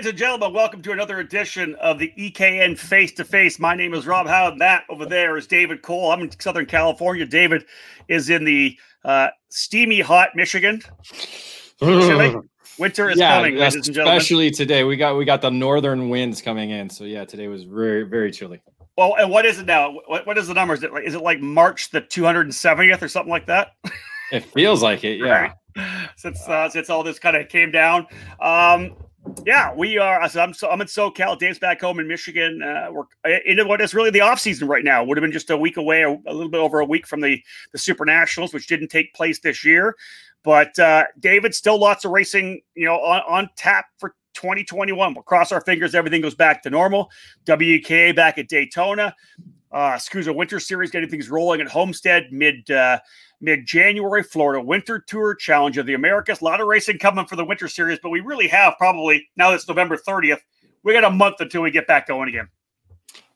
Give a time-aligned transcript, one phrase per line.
[0.00, 3.58] ladies and gentlemen, welcome to another edition of the EKN Face to Face.
[3.58, 4.58] My name is Rob Howard.
[4.58, 6.10] That over there is David Cole.
[6.10, 7.26] I'm in Southern California.
[7.26, 7.66] David
[8.08, 10.80] is in the uh, steamy, hot Michigan.
[11.82, 14.16] Winter is yeah, coming, ladies and gentlemen.
[14.16, 16.88] Especially today, we got we got the northern winds coming in.
[16.88, 18.62] So yeah, today was very very chilly.
[18.96, 19.98] Well, and what is it now?
[20.06, 20.72] What, what is the number?
[20.72, 23.72] Is it like is it like March the 270th or something like that?
[24.32, 25.52] It feels like it, yeah.
[25.76, 26.08] Right.
[26.16, 28.06] Since uh, since all this kind of came down,
[28.40, 28.96] um,
[29.44, 30.20] yeah, we are.
[30.22, 31.38] I'm so I'm in SoCal.
[31.38, 32.62] Dave's back home in Michigan.
[32.62, 33.04] Uh, we're
[33.46, 35.02] in what is really the off season right now.
[35.04, 37.20] Would have been just a week away, a, a, little bit over a week from
[37.20, 39.96] the the Super Nationals, which didn't take place this year.
[40.42, 45.14] But uh, David, still lots of racing, you know, on, on tap for 2021.
[45.14, 45.94] We'll cross our fingers.
[45.94, 47.10] Everything goes back to normal.
[47.44, 49.14] WKA back at Daytona.
[49.72, 52.98] Uh, SKUSA Winter Series getting things rolling at Homestead mid uh,
[53.40, 54.22] mid January.
[54.22, 56.40] Florida Winter Tour Challenge of the Americas.
[56.40, 59.52] A lot of racing coming for the Winter Series, but we really have probably now
[59.52, 60.40] it's November 30th.
[60.82, 62.48] We got a month until we get back going again.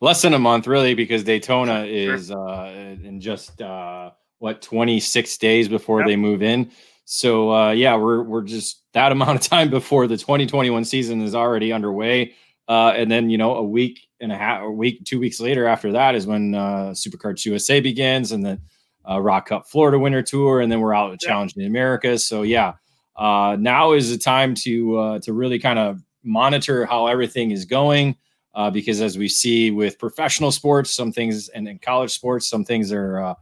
[0.00, 2.48] Less than a month, really, because Daytona is sure.
[2.48, 6.08] uh, in just uh, what 26 days before yep.
[6.08, 6.70] they move in.
[7.04, 11.34] So uh, yeah, we're we're just that amount of time before the 2021 season is
[11.34, 12.34] already underway.
[12.68, 15.66] Uh, and then you know a week and a half, a week, two weeks later
[15.66, 18.60] after that is when uh, Superkarts USA begins, and then
[19.08, 21.28] uh, Rock Cup Florida Winter Tour, and then we're out yeah.
[21.28, 22.26] challenging the Americas.
[22.26, 22.74] So yeah,
[23.16, 27.64] uh, now is the time to uh, to really kind of monitor how everything is
[27.64, 28.16] going.
[28.54, 32.64] Uh, because as we see with professional sports, some things and in college sports, some
[32.64, 33.34] things are, uh,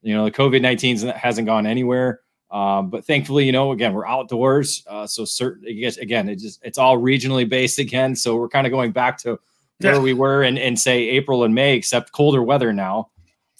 [0.00, 2.20] you know, the COVID 19 hasn't gone anywhere.
[2.50, 4.84] Um, but thankfully, you know, again, we're outdoors.
[4.86, 8.14] Uh, so certain, again, it just, it's all regionally based again.
[8.14, 9.38] So we're kind of going back to
[9.80, 10.00] where yeah.
[10.00, 13.10] we were in, in say April and May, except colder weather now.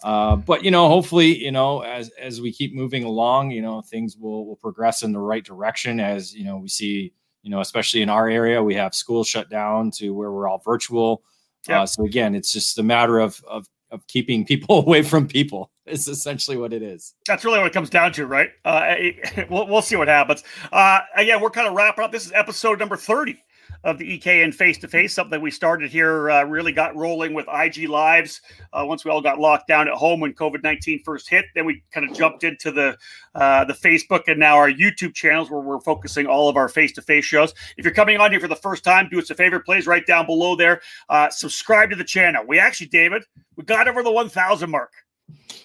[0.04, 3.80] Uh, but you know, hopefully, you know, as as we keep moving along, you know,
[3.80, 5.98] things will will progress in the right direction.
[5.98, 9.48] As you know, we see, you know, especially in our area, we have schools shut
[9.48, 11.22] down to where we're all virtual.
[11.66, 11.82] Yeah.
[11.82, 15.70] Uh, so again, it's just a matter of of of keeping people away from people
[15.87, 17.15] is essentially what it is.
[17.27, 18.50] That's really what it comes down to, right?
[18.65, 18.95] Uh,
[19.50, 20.43] we'll, we'll see what happens.
[20.72, 22.12] Uh, again, we're kind of wrapping up.
[22.12, 23.43] This is episode number 30
[23.84, 27.34] of the EK EKN face to face, something we started here, uh, really got rolling
[27.34, 28.41] with IG Lives
[28.72, 31.45] uh, once we all got locked down at home when COVID 19 first hit.
[31.55, 32.97] Then we kind of jumped into the,
[33.34, 36.93] uh, the Facebook and now our YouTube channels where we're focusing all of our face
[36.93, 37.53] to face shows.
[37.77, 40.06] If you're coming on here for the first time, do us a favor, please, right
[40.06, 40.81] down below there.
[41.11, 42.45] Uh, subscribe to the channel.
[42.47, 43.25] We actually, David,
[43.56, 44.93] we got over the 1,000 mark.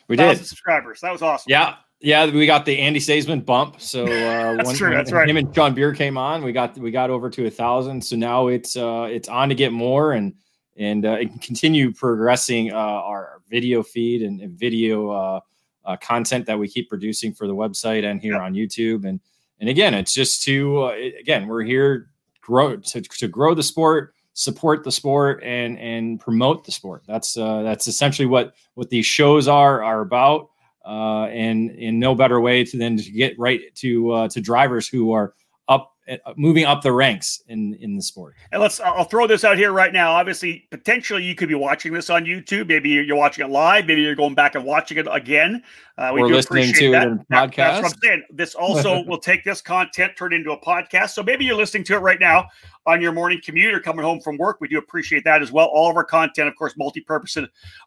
[0.07, 1.01] We did subscribers.
[1.01, 1.49] That was awesome.
[1.49, 2.25] Yeah, yeah.
[2.25, 3.79] We got the Andy Saisman bump.
[3.79, 4.07] So uh,
[4.55, 4.89] that's when, true.
[4.89, 5.29] That's right.
[5.29, 6.43] Him and John Beer came on.
[6.43, 8.03] We got we got over to a thousand.
[8.03, 10.33] So now it's uh, it's on to get more and
[10.79, 15.39] and, uh, and continue progressing uh, our video feed and, and video uh,
[15.85, 19.05] uh, content that we keep producing for the website and here on YouTube.
[19.05, 19.19] And
[19.59, 22.09] and again, it's just to uh, again we're here
[22.41, 27.03] grow to, to grow the sport support the sport and and promote the sport.
[27.05, 30.49] That's uh, that's essentially what what these shows are are about.
[30.85, 34.87] Uh, and in no better way to than to get right to uh, to drivers
[34.87, 35.33] who are
[35.67, 35.91] up
[36.35, 38.35] moving up the ranks in in the sport.
[38.51, 40.13] And let's I'll throw this out here right now.
[40.13, 42.67] Obviously, potentially you could be watching this on YouTube.
[42.67, 43.85] Maybe you're watching it live.
[43.85, 45.63] Maybe you're going back and watching it again.
[45.97, 47.07] Uh, we are do listening to that.
[47.07, 47.55] it in podcast.
[47.55, 48.23] That's what I'm saying.
[48.31, 51.09] This also will take this content turn into a podcast.
[51.09, 52.47] So maybe you're listening to it right now
[52.85, 54.59] on your morning commute or coming home from work.
[54.61, 55.67] We do appreciate that as well.
[55.67, 57.37] All of our content, of course, multi-purpose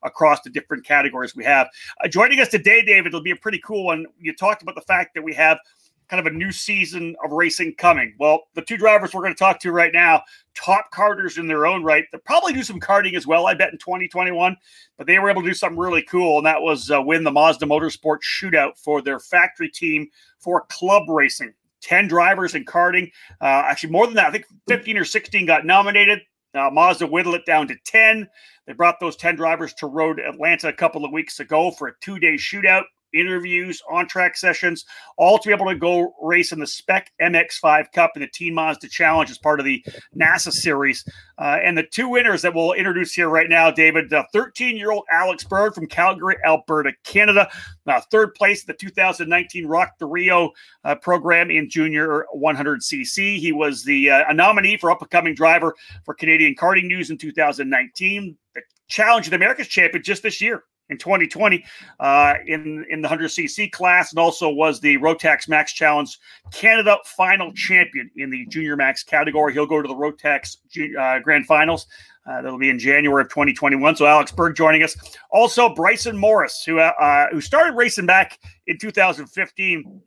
[0.03, 1.69] across the different categories we have.
[2.05, 4.07] Uh, joining us today, David, it'll be a pretty cool one.
[4.21, 5.59] You talked about the fact that we have–
[6.13, 8.15] kind of a new season of racing coming.
[8.19, 10.23] Well, the two drivers we're going to talk to right now,
[10.55, 12.05] top karters in their own right.
[12.13, 14.55] They'll probably do some karting as well, I bet, in 2021.
[14.99, 17.31] But they were able to do something really cool, and that was uh, win the
[17.31, 20.07] Mazda Motorsport shootout for their factory team
[20.39, 21.55] for club racing.
[21.81, 23.11] 10 drivers in karting.
[23.41, 26.21] Uh, actually, more than that, I think 15 or 16 got nominated.
[26.53, 28.29] Uh, Mazda whittled it down to 10.
[28.67, 31.95] They brought those 10 drivers to Road Atlanta a couple of weeks ago for a
[32.03, 32.85] two day shootout
[33.15, 34.85] interviews, on track sessions,
[35.17, 38.55] all to be able to go race in the Spec MX5 Cup and the Team
[38.55, 39.85] Mazda Challenge as part of the
[40.17, 41.05] NASA series.
[41.39, 45.05] Uh, and the two winners that we'll introduce here right now, David, 13 year old
[45.11, 47.49] Alex Berg from Calgary, Alberta, Canada,
[47.87, 50.51] uh, third place at the 2019 Rock the Rio
[50.85, 53.39] uh, program in junior 100cc.
[53.39, 55.75] He was the uh, a nominee for up and coming driver
[56.05, 58.37] for Canadian Karting News in 2019.
[58.55, 61.65] The Challenge of the Americas champion just this year in 2020
[61.99, 66.17] uh, in in the 100cc class, and also was the Rotax Max Challenge
[66.53, 69.53] Canada final champion in the Junior Max category.
[69.53, 70.59] He'll go to the Rotax
[70.99, 71.87] uh, Grand Finals.
[72.25, 73.97] Uh, that'll be in January of 2021.
[73.97, 74.97] So Alex Berg joining us.
[75.31, 80.01] Also Bryson Morris, who uh, who started racing back in 2015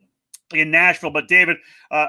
[0.54, 1.10] in Nashville.
[1.10, 1.58] But David,
[1.90, 2.06] uh,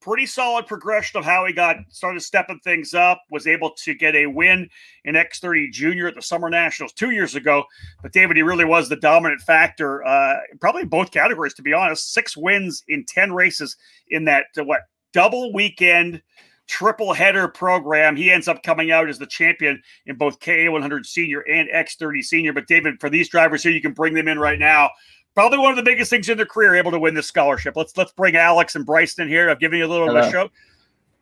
[0.00, 3.22] pretty solid progression of how he got started stepping things up.
[3.30, 4.68] Was able to get a win
[5.04, 7.64] in X30 Junior at the Summer Nationals two years ago.
[8.02, 11.54] But David, he really was the dominant factor, uh, probably both categories.
[11.54, 13.76] To be honest, six wins in ten races
[14.08, 14.82] in that uh, what
[15.12, 16.22] double weekend
[16.66, 18.16] triple header program.
[18.16, 22.22] He ends up coming out as the champion in both KA 100 Senior and X30
[22.22, 22.52] Senior.
[22.52, 24.90] But David, for these drivers here, you can bring them in right now
[25.36, 27.76] probably one of the biggest things in their career, able to win this scholarship.
[27.76, 29.48] Let's let's bring Alex and Bryson in here.
[29.48, 30.20] I've given you a little Hello.
[30.20, 30.50] of a show.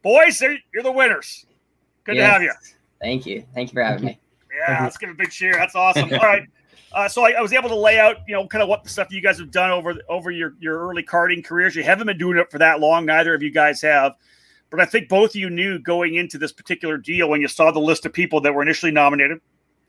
[0.03, 1.45] Boys, you're the winners.
[2.05, 2.27] Good yes.
[2.27, 2.53] to have you.
[3.03, 3.45] Thank you.
[3.55, 4.21] Thank you for having me.
[4.67, 5.53] Yeah, let's give a big cheer.
[5.53, 6.13] That's awesome.
[6.13, 6.49] All right.
[6.93, 8.89] Uh, so I, I, was able to lay out, you know, kind of what the
[8.89, 11.75] stuff you guys have done over over your your early karting careers.
[11.75, 13.05] You haven't been doing it for that long.
[13.05, 14.13] Neither of you guys have.
[14.71, 17.73] But I think both of you knew going into this particular deal when you saw
[17.73, 19.41] the list of people that were initially nominated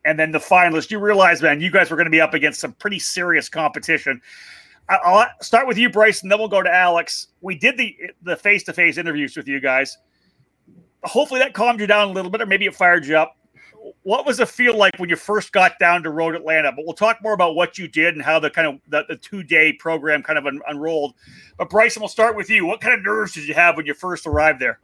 [0.06, 2.62] and then the finalists, you realize, man, you guys were going to be up against
[2.62, 4.22] some pretty serious competition.
[4.88, 7.30] I'll start with you, Bryce, and then we'll go to Alex.
[7.42, 9.98] We did the the face to face interviews with you guys.
[11.04, 13.36] Hopefully, that calmed you down a little bit, or maybe it fired you up.
[14.04, 16.72] What was the feel like when you first got down to Road Atlanta?
[16.72, 19.16] But we'll talk more about what you did and how the kind of the, the
[19.16, 21.16] two day program kind of un- unrolled.
[21.58, 22.66] But Bryson, we'll start with you.
[22.68, 24.80] What kind of nerves did you have when you first arrived there?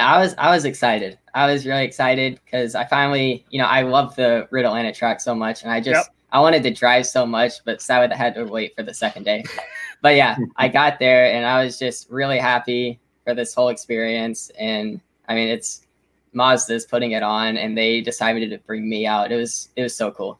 [0.00, 1.18] I was I was excited.
[1.34, 5.20] I was really excited because I finally, you know, I love the Road Atlanta track
[5.20, 6.16] so much, and I just yep.
[6.30, 9.24] I wanted to drive so much, but sadly I had to wait for the second
[9.24, 9.44] day.
[10.02, 14.50] but yeah, I got there, and I was just really happy for this whole experience.
[14.58, 15.86] And I mean, it's
[16.34, 19.32] Mazda's putting it on, and they decided to bring me out.
[19.32, 20.38] It was it was so cool.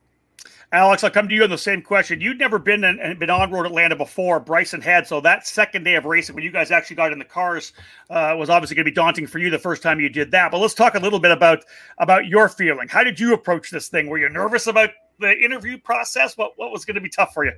[0.72, 2.22] Alex, I'll come to you on the same question.
[2.22, 4.40] You'd never been in, been on Road Atlanta before.
[4.40, 7.26] Bryson had, so that second day of racing, when you guys actually got in the
[7.26, 7.74] cars,
[8.08, 10.50] uh, was obviously going to be daunting for you the first time you did that.
[10.50, 11.62] But let's talk a little bit about
[11.98, 12.88] about your feeling.
[12.88, 14.08] How did you approach this thing?
[14.08, 14.88] Were you nervous about
[15.20, 16.38] the interview process?
[16.38, 17.52] What what was going to be tough for you?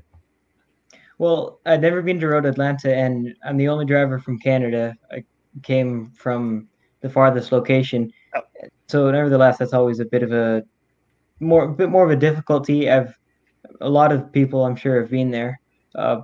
[1.19, 4.97] Well, I'd never been to Road Atlanta, and I'm the only driver from Canada.
[5.13, 5.23] I
[5.63, 6.67] came from
[7.01, 8.41] the farthest location, oh.
[8.89, 10.65] so nevertheless, that's always a bit of a
[11.41, 12.91] more a bit more of a difficulty.
[12.91, 13.17] I've
[13.81, 15.61] a lot of people I'm sure have been there.
[15.95, 16.23] Uh,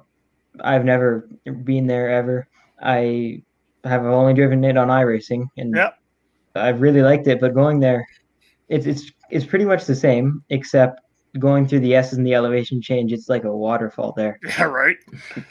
[0.61, 1.29] I've never
[1.65, 2.49] been there ever.
[2.83, 3.43] I
[3.85, 5.99] have only driven it on iRacing, and yep.
[6.55, 7.41] I've really liked it.
[7.41, 8.07] But going there,
[8.69, 11.01] it's it's it's pretty much the same, except
[11.39, 13.13] going through the S's and the elevation change.
[13.13, 14.39] It's like a waterfall there.
[14.59, 14.97] Yeah, right.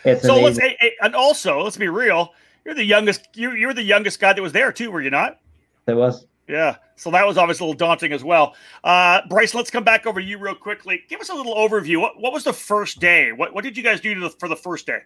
[0.04, 0.76] It's so amazing.
[0.82, 2.34] let's and also let's be real.
[2.66, 3.28] You're the youngest.
[3.36, 4.92] You you're the youngest guy that was there too.
[4.92, 5.40] Were you not?
[5.88, 6.26] It was.
[6.50, 6.78] Yeah.
[6.96, 8.56] So that was obviously a little daunting as well.
[8.84, 11.04] Uh, Bryce, let's come back over to you real quickly.
[11.08, 12.02] Give us a little overview.
[12.02, 13.32] What, what was the first day?
[13.32, 15.02] What, what did you guys do the, for the first day?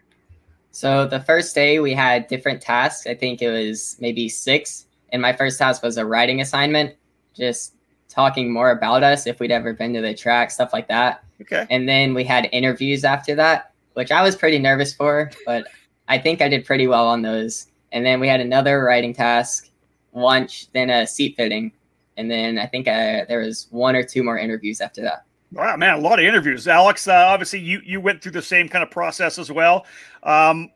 [0.70, 3.06] So the first day we had different tasks.
[3.06, 4.86] I think it was maybe six.
[5.12, 6.96] And my first task was a writing assignment,
[7.36, 7.74] just
[8.08, 11.22] talking more about us, if we'd ever been to the track, stuff like that.
[11.42, 11.66] Okay.
[11.70, 15.68] And then we had interviews after that, which I was pretty nervous for, but
[16.08, 17.66] I think I did pretty well on those.
[17.92, 19.68] And then we had another writing task
[20.14, 21.72] lunch, then a seat fitting,
[22.16, 25.24] and then I think uh, there was one or two more interviews after that.
[25.52, 26.66] Wow, man, a lot of interviews.
[26.66, 29.86] Alex, uh, obviously you you went through the same kind of process as well.
[30.22, 30.70] Um,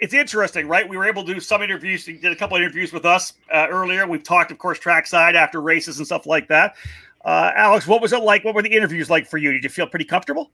[0.00, 0.88] it's interesting, right?
[0.88, 2.06] We were able to do some interviews.
[2.06, 4.06] You did a couple of interviews with us uh, earlier.
[4.06, 6.76] We've talked, of course, trackside after races and stuff like that.
[7.24, 8.44] Uh, Alex, what was it like?
[8.44, 9.52] What were the interviews like for you?
[9.52, 10.50] Did you feel pretty comfortable?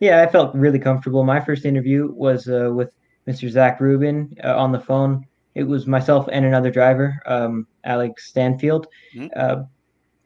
[0.00, 1.22] Yeah, I felt really comfortable.
[1.22, 2.94] My first interview was uh, with
[3.28, 3.48] Mr.
[3.48, 8.86] Zach Rubin uh, on the phone it was myself and another driver, um, Alex Stanfield.
[9.14, 9.28] Mm-hmm.
[9.36, 9.64] Uh,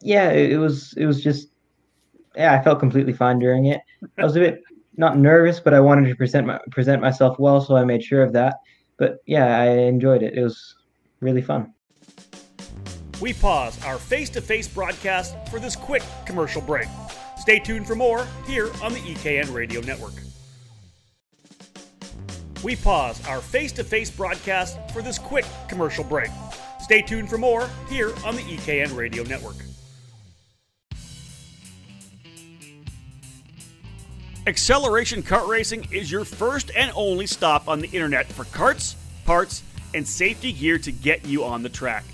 [0.00, 1.48] yeah, it, it, was it was just
[2.36, 3.80] yeah, I felt completely fine during it.
[4.18, 4.62] I was a bit
[4.96, 8.22] not nervous, but I wanted to present my present myself well, so I made sure
[8.22, 8.60] of that.
[8.98, 10.34] But yeah, I enjoyed it.
[10.34, 10.74] It was
[11.20, 11.72] really fun.
[13.20, 16.88] We pause our face-to-face broadcast for this quick commercial break.
[17.38, 20.25] Stay tuned for more here on the EKN Radio Network
[22.62, 26.30] we pause our face to face broadcast for this quick commercial break.
[26.80, 29.56] Stay tuned for more here on the EKN Radio Network.
[34.46, 38.94] Acceleration Kart Racing is your first and only stop on the internet for carts,
[39.24, 42.04] parts, and safety gear to get you on the track.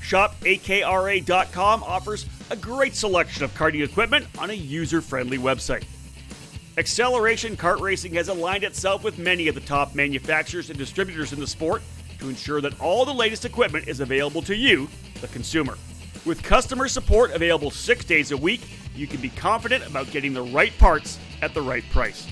[0.00, 5.84] ShopAKRA.com offers a great selection of karting equipment on a user friendly website.
[6.78, 11.40] Acceleration Kart Racing has aligned itself with many of the top manufacturers and distributors in
[11.40, 11.80] the sport
[12.18, 14.86] to ensure that all the latest equipment is available to you,
[15.22, 15.78] the consumer.
[16.26, 18.60] With customer support available six days a week,
[18.94, 22.26] you can be confident about getting the right parts at the right price.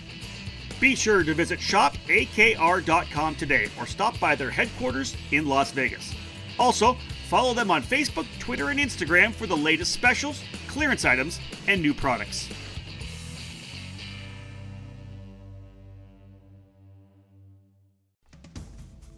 [0.78, 6.14] Be sure to visit shopakr.com today or stop by their headquarters in Las Vegas.
[6.58, 6.98] Also,
[7.28, 11.94] follow them on Facebook, Twitter, and Instagram for the latest specials, clearance items, and new
[11.94, 12.50] products.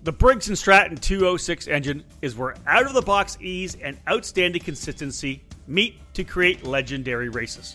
[0.07, 4.63] The Briggs & Stratton 206 engine is where out of the box ease and outstanding
[4.63, 7.75] consistency meet to create legendary races.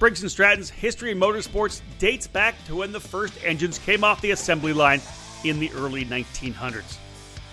[0.00, 4.20] Briggs & Stratton's history in motorsports dates back to when the first engines came off
[4.22, 5.00] the assembly line
[5.44, 6.96] in the early 1900s.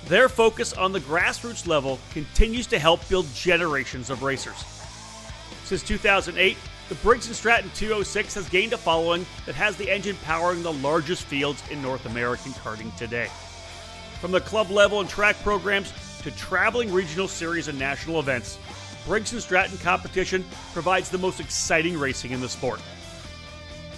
[0.07, 4.65] Their focus on the grassroots level continues to help build generations of racers.
[5.65, 6.57] Since 2008,
[6.89, 10.73] the Briggs & Stratton 206 has gained a following that has the engine powering the
[10.73, 13.29] largest fields in North American karting today.
[14.24, 18.58] From the club level and track programs to traveling regional series and national events,
[19.06, 22.80] Briggs & Stratton competition provides the most exciting racing in the sport.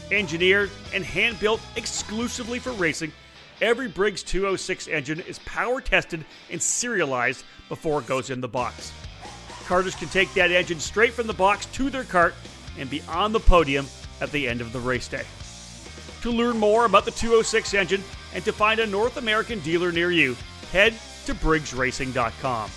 [0.09, 3.11] Engineered and hand-built exclusively for racing,
[3.61, 8.91] every Briggs 206 engine is power tested and serialized before it goes in the box.
[9.67, 12.33] Karters can take that engine straight from the box to their cart
[12.79, 13.85] and be on the podium
[14.21, 15.25] at the end of the race day.
[16.25, 18.03] To learn more about the 206 engine
[18.33, 20.35] and to find a North American dealer near you,
[20.71, 20.95] head
[21.27, 22.71] to briggsracing.com.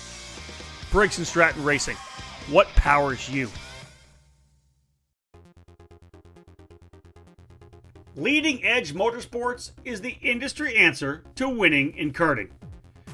[0.91, 1.97] Briggs & Stratton Racing
[2.51, 3.49] what powers you?
[8.15, 12.49] Leading Edge Motorsports is the industry answer to winning in karting.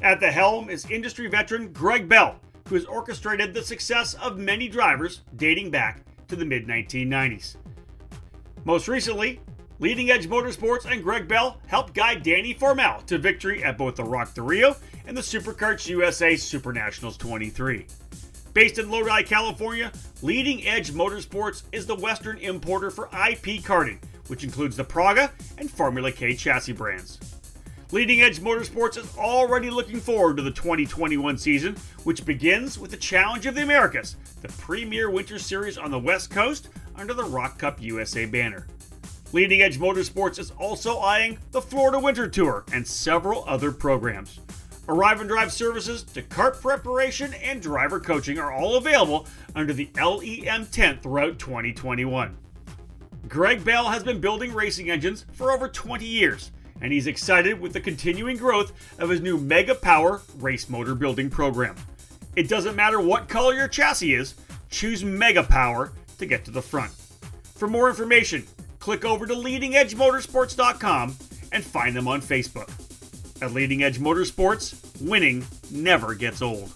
[0.02, 4.68] At the helm is industry veteran Greg Bell, who has orchestrated the success of many
[4.68, 7.56] drivers dating back to the mid 1990s.
[8.66, 9.40] Most recently,
[9.80, 14.04] Leading Edge Motorsports and Greg Bell helped guide Danny Formal to victory at both the
[14.06, 17.86] Rock the Rio and the Superkarts USA Super Nationals 23.
[18.54, 19.92] Based in Lodi, California,
[20.22, 25.70] Leading Edge Motorsports is the Western importer for IP karting, which includes the Praga and
[25.70, 27.20] Formula K chassis brands.
[27.92, 32.98] Leading Edge Motorsports is already looking forward to the 2021 season, which begins with the
[32.98, 37.60] Challenge of the Americas, the premier winter series on the West Coast under the Rock
[37.60, 38.68] Cup USA banner.
[39.32, 44.40] Leading Edge Motorsports is also eyeing the Florida Winter Tour and several other programs.
[44.88, 49.90] Arrive and drive services to kart preparation and driver coaching are all available under the
[49.96, 52.38] LEM tent throughout 2021.
[53.28, 56.52] Greg Bell has been building racing engines for over 20 years,
[56.82, 61.32] and he's excited with the continuing growth of his new Mega Power race motor building
[61.32, 61.76] program.
[62.36, 64.36] It doesn't matter what color your chassis is,
[64.70, 66.92] choose Mega Power to get to the front.
[67.56, 68.46] For more information,
[68.86, 71.16] click over to leadingedgemotorsports.com
[71.52, 72.70] and find them on Facebook.
[73.42, 76.72] At Leading Edge Motorsports, winning never gets old.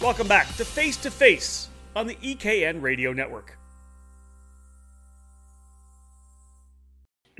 [0.00, 3.58] Welcome back to Face to Face on the EKN Radio Network.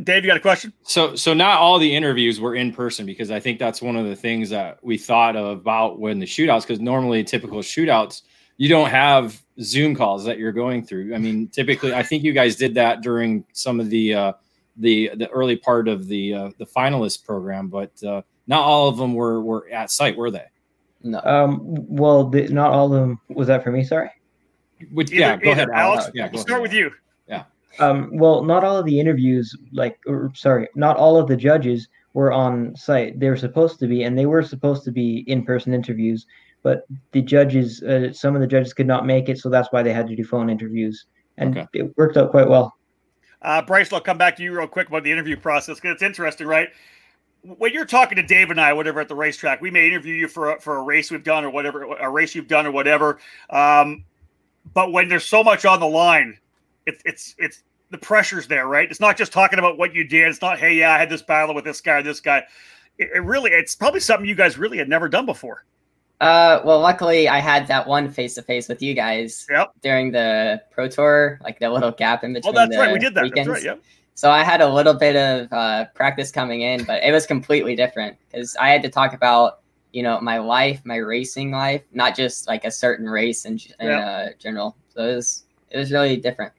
[0.04, 0.74] Dave, you got a question?
[0.82, 4.04] So, so not all the interviews were in person because I think that's one of
[4.04, 6.62] the things that we thought about when the shootouts.
[6.62, 8.20] Because normally, typical shootouts,
[8.56, 11.14] you don't have Zoom calls that you're going through.
[11.14, 14.32] I mean, typically, I think you guys did that during some of the uh,
[14.76, 18.96] the the early part of the uh, the finalist program, but uh, not all of
[18.96, 20.46] them were were at site, were they?
[21.02, 21.20] No.
[21.24, 23.20] Um, well, the, not all of them.
[23.28, 23.84] Was that for me?
[23.84, 24.10] Sorry.
[24.92, 26.04] Would, yeah, go ahead, Alex.
[26.04, 26.10] Alex.
[26.14, 26.62] Yeah, go start ahead.
[26.62, 26.90] with you.
[27.28, 27.44] Yeah.
[27.78, 31.88] Um, well, not all of the interviews, like, or, sorry, not all of the judges
[32.14, 33.18] were on site.
[33.18, 36.26] They were supposed to be, and they were supposed to be in-person interviews
[36.62, 39.82] but the judges, uh, some of the judges could not make it, so that's why
[39.82, 41.68] they had to do phone interviews, and okay.
[41.74, 42.74] it worked out quite well.
[43.42, 46.02] Uh, Bryce, I'll come back to you real quick about the interview process because it's
[46.02, 46.68] interesting, right?
[47.42, 50.28] When you're talking to Dave and I, whatever at the racetrack, we may interview you
[50.28, 53.18] for a, for a race we've done or whatever, a race you've done or whatever.
[53.50, 54.04] Um,
[54.74, 56.38] but when there's so much on the line,
[56.86, 58.88] it, it's it's the pressure's there, right?
[58.88, 60.28] It's not just talking about what you did.
[60.28, 62.44] It's not, hey, yeah, I had this battle with this guy, this guy.
[62.98, 65.64] It, it really, it's probably something you guys really had never done before.
[66.22, 69.72] Uh, well, luckily I had that one face to face with you guys yep.
[69.82, 72.56] during the pro tour, like the little gap in oh, between.
[72.56, 72.92] Oh, that's right.
[72.92, 73.24] We did that.
[73.24, 73.48] Weekends.
[73.48, 73.74] That's right.
[73.74, 73.82] Yep.
[74.14, 77.74] So I had a little bit of uh, practice coming in, but it was completely
[77.74, 82.14] different because I had to talk about you know my life, my racing life, not
[82.14, 84.06] just like a certain race in, in yep.
[84.06, 84.76] uh, general.
[84.94, 86.52] So it was it was really different.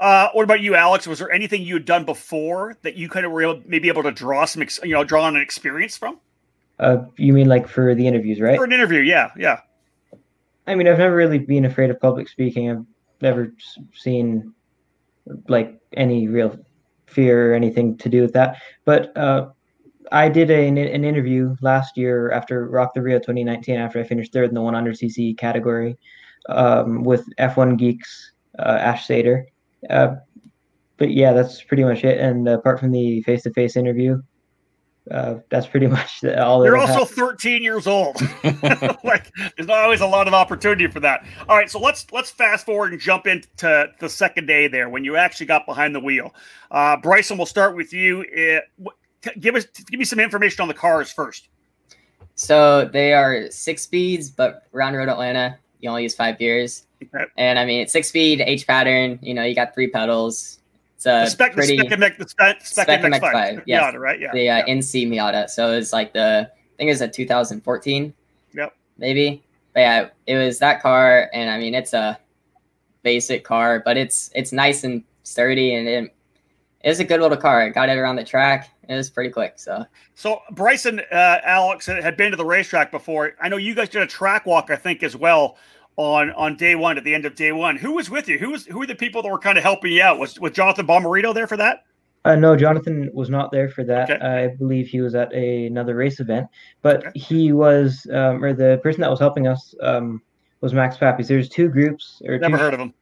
[0.00, 1.06] Uh, what about you, Alex?
[1.06, 4.04] Was there anything you had done before that you kind of were able, maybe able
[4.04, 6.20] to draw some, you know, draw on an experience from?
[6.80, 8.56] Uh, you mean like for the interviews, right?
[8.56, 9.60] For an interview, yeah, yeah.
[10.66, 12.70] I mean, I've never really been afraid of public speaking.
[12.70, 12.84] I've
[13.20, 13.52] never
[13.94, 14.52] seen
[15.48, 16.58] like any real
[17.06, 18.60] fear or anything to do with that.
[18.84, 19.48] But uh,
[20.12, 24.04] I did a, an, an interview last year after Rock the Rio 2019, after I
[24.04, 25.98] finished third in the 100cc category
[26.48, 29.44] um, with F1 Geeks uh, Ash Sater.
[29.90, 30.16] Uh,
[30.96, 32.18] but yeah, that's pretty much it.
[32.18, 34.20] And apart from the face to face interview,
[35.10, 36.64] uh, that's pretty much all.
[36.64, 38.20] You're also 13 years old.
[39.04, 41.26] like, there's not always a lot of opportunity for that.
[41.48, 45.04] All right, so let's let's fast forward and jump into the second day there when
[45.04, 46.34] you actually got behind the wheel.
[46.70, 48.24] Uh, Bryson, we'll start with you.
[48.30, 48.64] It,
[49.40, 51.48] give us give me some information on the cars first.
[52.34, 56.86] So they are six speeds, but around Road Atlanta, you only use five gears.
[57.02, 57.24] Okay.
[57.36, 59.18] And I mean, it's six speed H pattern.
[59.22, 60.58] You know, you got three pedals.
[60.98, 63.84] It's a the spec, pretty the spec, the spec, spec, spec MX5, MX5 yes.
[63.84, 64.18] Miata, right?
[64.18, 64.74] Yeah, the uh, yeah.
[64.74, 65.48] NC Miata.
[65.48, 68.12] So it's like the I think it's a 2014.
[68.52, 68.76] Yep.
[68.96, 72.18] Maybe, but yeah, it was that car, and I mean, it's a
[73.04, 76.16] basic car, but it's it's nice and sturdy, and it,
[76.80, 77.62] it's a good little car.
[77.62, 78.68] I got it around the track.
[78.88, 79.52] It was pretty quick.
[79.56, 79.84] So,
[80.16, 83.34] so Bryson, uh, Alex had been to the racetrack before.
[83.40, 85.58] I know you guys did a track walk, I think, as well
[85.98, 87.76] on on day one at the end of day one.
[87.76, 88.38] Who was with you?
[88.38, 90.18] Who was who were the people that were kind of helping you out?
[90.18, 91.84] Was was Jonathan Bomarito there for that?
[92.24, 94.10] Uh, no, Jonathan was not there for that.
[94.10, 94.24] Okay.
[94.24, 96.48] I believe he was at a, another race event,
[96.82, 97.18] but okay.
[97.18, 100.20] he was, um, or the person that was helping us um,
[100.60, 101.28] was Max Papis.
[101.28, 102.20] There's two groups.
[102.26, 102.94] Or Never two, heard of him.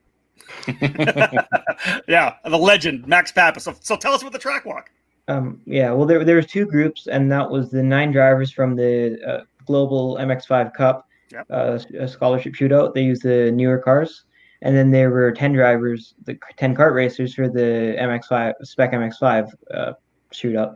[2.09, 3.65] yeah, the legend Max Papis.
[3.65, 4.91] So, so, tell us about the track walk.
[5.29, 8.77] Um, yeah, well, there there was two groups, and that was the nine drivers from
[8.77, 11.47] the uh, Global MX5 Cup yep.
[11.51, 12.95] uh, scholarship shootout.
[12.95, 14.25] They used the newer cars,
[14.63, 19.51] and then there were ten drivers, the ten kart racers for the MX5 Spec MX5
[19.73, 19.93] uh,
[20.33, 20.75] shootout,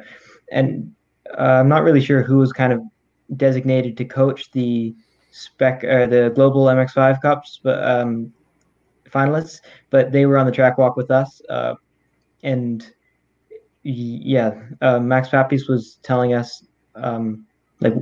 [0.52, 0.92] and
[1.38, 2.82] uh, I'm not really sure who was kind of
[3.36, 4.94] designated to coach the
[5.30, 8.32] spec or uh, the global MX5 cups, but um,
[9.08, 11.40] finalists, but they were on the track walk with us.
[11.48, 11.74] Uh,
[12.42, 12.92] and
[13.82, 16.64] yeah, uh, Max Papis was telling us,
[16.94, 17.46] um,
[17.80, 17.94] like,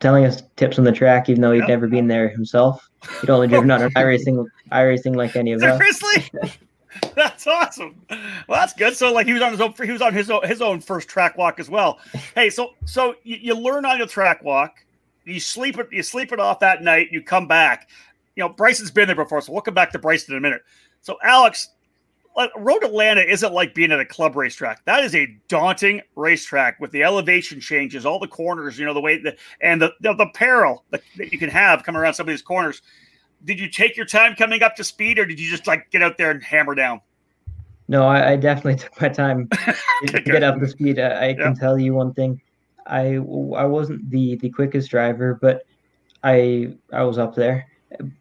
[0.00, 1.68] telling us tips on the track, even though he'd yep.
[1.68, 2.88] never been there himself.
[3.20, 5.78] He'd only driven on iRacing, iRacing like any of us.
[5.78, 6.52] Seriously.
[7.14, 7.94] That's awesome.
[8.48, 8.96] Well, that's good.
[8.96, 9.74] So, like, he was on his own.
[9.82, 11.98] He was on his own, his own first track walk as well.
[12.34, 14.76] Hey, so so you, you learn on your track walk.
[15.26, 15.88] You sleep it.
[15.92, 17.08] You sleep it off that night.
[17.12, 17.90] You come back
[18.36, 20.62] you know, Bryson's been there before, so we'll come back to Bryson in a minute.
[21.00, 21.70] So, Alex,
[22.56, 24.84] Road Atlanta isn't like being at a club racetrack.
[24.84, 29.00] That is a daunting racetrack with the elevation changes, all the corners, you know, the
[29.00, 32.24] way the and the the, the peril that, that you can have coming around some
[32.24, 32.82] of these corners.
[33.44, 36.02] Did you take your time coming up to speed, or did you just like get
[36.02, 37.00] out there and hammer down?
[37.88, 39.48] No, I, I definitely took my time
[40.06, 40.98] to get up to speed.
[40.98, 42.40] I, I can tell you one thing:
[42.86, 45.64] I I wasn't the the quickest driver, but
[46.22, 47.66] I I was up there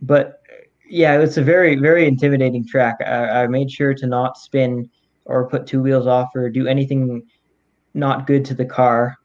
[0.01, 0.41] but
[0.87, 2.97] yeah, it's a very very intimidating track.
[3.05, 4.89] I, I, made sure to not spin
[5.25, 7.23] or put two wheels off or do anything
[7.93, 9.17] not good to the car.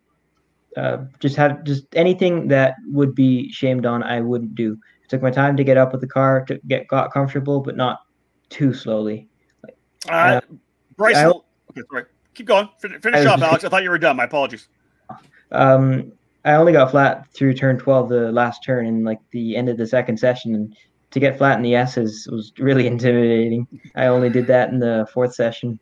[0.77, 4.03] Uh, just have just anything that would be shamed on.
[4.03, 4.79] I wouldn't do.
[5.05, 7.77] I took my time to get up with the car to get got comfortable, but
[7.77, 8.01] not
[8.49, 9.29] too slowly.
[10.09, 10.41] Uh, uh,
[10.97, 12.05] Bryce, I, okay, sorry.
[12.35, 12.69] Keep going.
[12.79, 13.65] Finish, finish off, Alex.
[13.65, 14.17] I thought you were done.
[14.17, 14.69] My apologies.
[15.51, 16.13] Um,
[16.45, 19.77] I only got flat through turn 12, the last turn, and like the end of
[19.77, 20.55] the second session.
[20.55, 20.77] And
[21.11, 23.67] to get flat in the S's was really intimidating.
[23.95, 25.79] I only did that in the fourth session.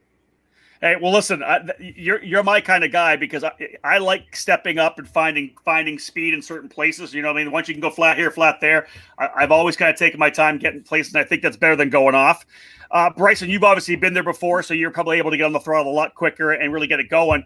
[0.81, 3.51] Hey, well, listen, I, you're you're my kind of guy because I,
[3.83, 7.13] I like stepping up and finding finding speed in certain places.
[7.13, 8.87] You know, I mean, once you can go flat here, flat there,
[9.19, 11.15] I, have always kind of taken my time getting places.
[11.15, 12.47] And I think that's better than going off.
[12.93, 15.61] Uh, Bryson, you've obviously been there before, so you're probably able to get on the
[15.61, 17.45] throttle a lot quicker and really get it going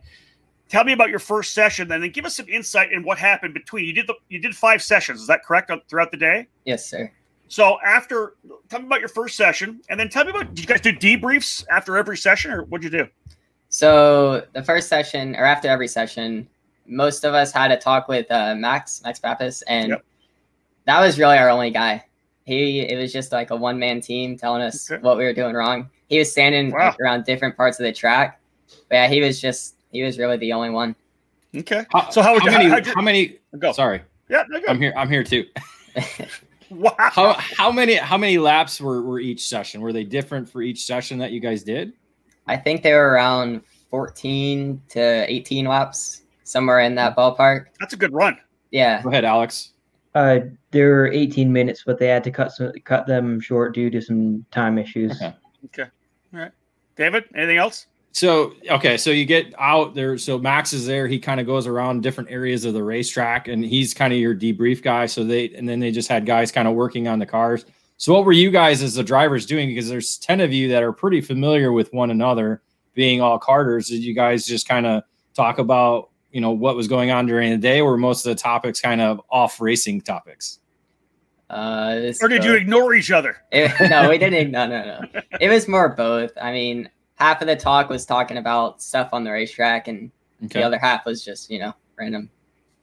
[0.72, 3.18] tell me about your first session then, and then give us some insight in what
[3.18, 6.46] happened between you did the you did five sessions is that correct throughout the day
[6.64, 7.12] yes sir
[7.48, 8.34] so after
[8.68, 10.92] tell me about your first session and then tell me about did you guys do
[10.92, 13.08] debriefs after every session or what'd you do
[13.68, 16.48] so the first session or after every session
[16.86, 20.04] most of us had a talk with uh, max max papis and yep.
[20.86, 22.04] that was really our only guy
[22.44, 25.02] he it was just like a one-man team telling us okay.
[25.02, 26.94] what we were doing wrong he was standing wow.
[27.00, 28.40] around different parts of the track
[28.88, 30.96] but yeah he was just he was really the only one.
[31.54, 31.84] Okay.
[31.92, 32.68] How, so how, how many?
[32.68, 33.38] How, how many?
[33.58, 33.72] Go.
[33.72, 34.00] Sorry.
[34.28, 34.94] Yeah, I'm here.
[34.96, 35.46] I'm here too.
[36.76, 36.94] wow.
[36.98, 39.80] How how many how many laps were, were each session?
[39.80, 41.92] Were they different for each session that you guys did?
[42.46, 47.66] I think they were around 14 to 18 laps, somewhere in that ballpark.
[47.78, 48.38] That's a good run.
[48.70, 49.02] Yeah.
[49.02, 49.72] Go ahead, Alex.
[50.14, 53.90] Uh, there were 18 minutes, but they had to cut some, cut them short due
[53.90, 55.12] to some time issues.
[55.12, 55.34] Okay.
[55.66, 55.90] Okay.
[56.34, 56.52] All right.
[56.96, 57.86] David, anything else?
[58.12, 60.18] So okay, so you get out there.
[60.18, 61.08] So Max is there.
[61.08, 64.34] He kind of goes around different areas of the racetrack, and he's kind of your
[64.34, 65.06] debrief guy.
[65.06, 67.64] So they and then they just had guys kind of working on the cars.
[67.96, 69.68] So what were you guys as the drivers doing?
[69.68, 73.88] Because there's ten of you that are pretty familiar with one another, being all carters.
[73.88, 77.50] Did you guys just kind of talk about you know what was going on during
[77.50, 80.58] the day, or most of the topics kind of off racing topics?
[81.48, 83.36] Uh, or did uh, you ignore each other?
[83.52, 84.50] It, no, we didn't.
[84.50, 85.20] No, no, no.
[85.40, 86.32] It was more both.
[86.40, 86.90] I mean,
[87.22, 90.10] half of the talk was talking about stuff on the racetrack, and
[90.44, 90.60] okay.
[90.60, 92.28] the other half was just you know random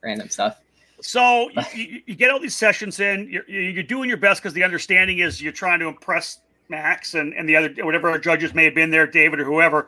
[0.02, 0.62] random stuff.
[1.02, 3.30] So you, you, get all these sessions in.
[3.30, 7.34] You're, you're doing your best because the understanding is you're trying to impress Max and,
[7.34, 9.88] and the other whatever our judges may have been there, David or whoever.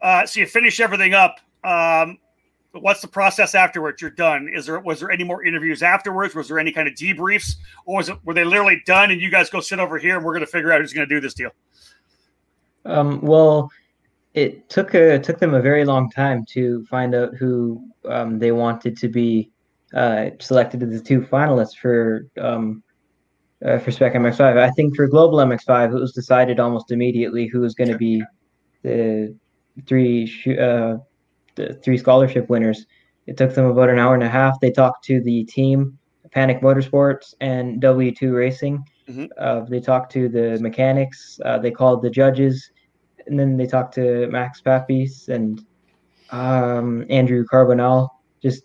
[0.00, 1.40] Uh, so you finish everything up.
[1.64, 2.18] Um,
[2.72, 4.00] what's the process afterwards?
[4.00, 4.48] You're done.
[4.48, 6.34] Is there was there any more interviews afterwards?
[6.34, 9.30] Was there any kind of debriefs, or was it were they literally done and you
[9.30, 11.20] guys go sit over here and we're going to figure out who's going to do
[11.20, 11.50] this deal?
[12.84, 13.70] Um, well,
[14.38, 18.38] it took a it took them a very long time to find out who um,
[18.38, 19.50] they wanted to be
[19.94, 22.82] uh, selected as the two finalists for um,
[23.64, 24.58] uh, for Spec MX5.
[24.58, 28.22] I think for Global MX5, it was decided almost immediately who was going to be
[28.82, 29.34] the
[29.86, 30.98] three uh,
[31.56, 32.86] the three scholarship winners.
[33.26, 34.60] It took them about an hour and a half.
[34.60, 35.98] They talked to the team,
[36.30, 38.84] Panic Motorsports and W2 Racing.
[39.08, 39.26] Mm-hmm.
[39.36, 41.40] Uh, they talked to the mechanics.
[41.44, 42.70] Uh, they called the judges,
[43.28, 45.64] and then they talked to Max Papis and
[46.30, 48.08] um, Andrew Carbonell.
[48.42, 48.64] Just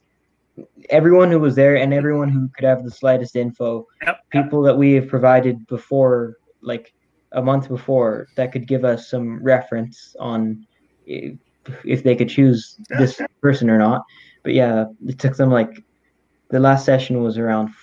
[0.90, 3.88] everyone who was there and everyone who could have the slightest info.
[4.04, 4.18] Yep.
[4.32, 6.94] People that we have provided before, like
[7.32, 10.66] a month before, that could give us some reference on
[11.06, 14.04] if they could choose this person or not.
[14.44, 15.84] But yeah, it took them like
[16.50, 17.74] the last session was around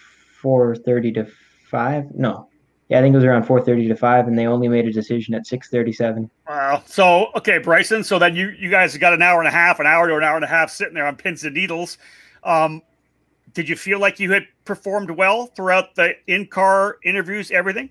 [0.43, 1.27] 4:30 to
[1.71, 2.14] 5.
[2.14, 2.49] No.
[2.90, 5.33] Yeah, I think it was around 4:30 to 5 and they only made a decision
[5.33, 6.29] at 6:37.
[6.48, 6.83] Wow.
[6.87, 9.87] So, okay, Bryson, so then you you guys got an hour and a half, an
[9.87, 11.98] hour to an hour and a half sitting there on pins and needles.
[12.42, 12.83] Um,
[13.55, 17.90] did you feel like you had performed well throughout the in-car interviews, everything?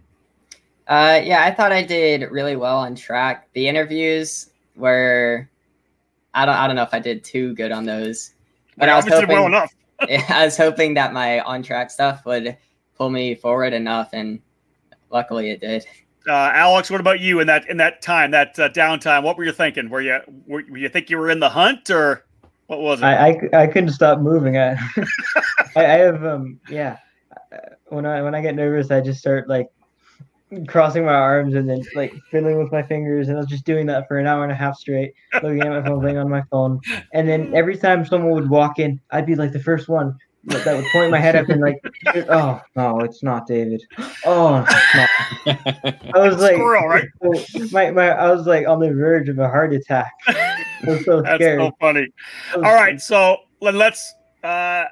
[0.88, 3.48] Uh, yeah, I thought I did really well on track.
[3.54, 5.50] The interviews were
[6.34, 8.34] I don't I don't know if I did too good on those.
[8.76, 9.74] But I was hoping, well enough.
[10.02, 12.58] I was hoping that my on track stuff would
[12.98, 14.42] pull me forward enough, and
[15.12, 15.86] luckily it did.
[16.28, 19.24] Uh, Alex, what about you in that in that time, that uh, downtime?
[19.24, 19.90] What were you thinking?
[19.90, 22.26] Were you were, were, you think you were in the hunt, or
[22.68, 23.06] what was it?
[23.06, 24.58] I I, I couldn't stop moving.
[24.58, 24.74] I,
[25.76, 26.98] I, I have um yeah.
[27.88, 29.70] When I when I get nervous, I just start like
[30.68, 33.86] crossing my arms and then like fiddling with my fingers and I was just doing
[33.86, 36.44] that for an hour and a half straight, looking at my phone, playing on my
[36.50, 36.80] phone.
[37.14, 40.18] And then every time someone would walk in, I'd be like the first one
[40.50, 41.80] that, would point my head up and like,
[42.30, 43.82] oh no, it's not David.
[44.26, 47.08] Oh, I was like, Squirrel, right?
[47.72, 50.12] my, my, I was like on the verge of a heart attack.
[50.28, 51.62] I was so That's scared.
[51.62, 52.08] so funny.
[52.56, 54.14] All right, so let's.
[54.44, 54.86] uh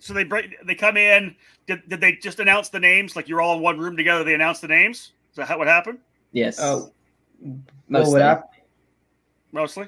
[0.00, 0.54] So they break.
[0.66, 3.16] They come in did, did they just announce the names?
[3.16, 5.12] Like you're all in one room together, they announced the names?
[5.30, 5.98] Is that what happened?
[6.32, 6.58] Yes.
[6.60, 6.92] Oh,
[7.88, 8.22] mostly.
[9.52, 9.86] Mostly.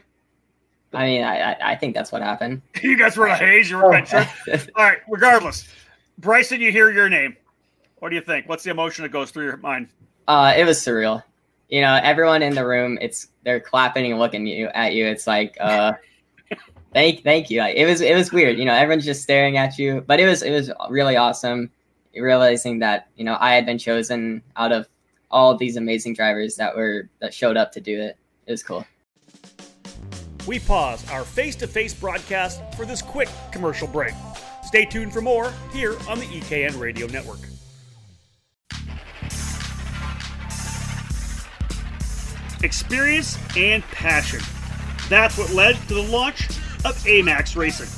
[0.96, 2.62] I mean, I, I think that's what happened.
[2.82, 3.70] you guys were in a haze.
[3.70, 4.04] You were all
[4.76, 4.98] right.
[5.08, 5.68] Regardless,
[6.18, 7.36] Bryson, you hear your name.
[7.98, 8.48] What do you think?
[8.48, 9.88] What's the emotion that goes through your mind?
[10.26, 11.22] Uh, it was surreal.
[11.68, 15.04] You know, everyone in the room, it's they're clapping and looking you at you.
[15.06, 15.92] It's like, uh,
[16.94, 17.62] Thank, thank you.
[17.62, 18.58] It was, it was weird.
[18.58, 21.70] You know, everyone's just staring at you, but it was, it was really awesome.
[22.14, 24.88] Realizing that you know I had been chosen out of
[25.30, 28.16] all these amazing drivers that were that showed up to do it.
[28.46, 28.86] It was cool.
[30.46, 34.14] We pause our face-to-face broadcast for this quick commercial break.
[34.64, 37.40] Stay tuned for more here on the EKN Radio Network.
[42.62, 44.40] Experience and passion.
[45.08, 46.48] That's what led to the launch
[46.84, 47.88] of AMAX Racing.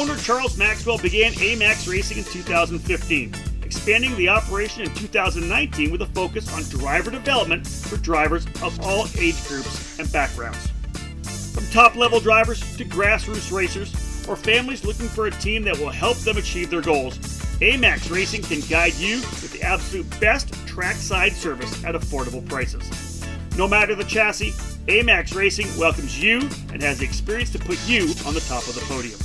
[0.00, 6.06] Owner Charles Maxwell began AMAX Racing in 2015, expanding the operation in 2019 with a
[6.06, 10.73] focus on driver development for drivers of all age groups and backgrounds.
[11.74, 13.92] Top level drivers to grassroots racers
[14.28, 17.18] or families looking for a team that will help them achieve their goals,
[17.58, 23.26] AMAX Racing can guide you with the absolute best trackside service at affordable prices.
[23.58, 24.52] No matter the chassis,
[24.86, 28.76] AMAX Racing welcomes you and has the experience to put you on the top of
[28.76, 29.18] the podium.